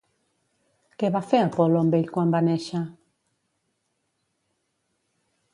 [1.03, 2.83] Què va fer Apol·lo amb ell quan va néixer?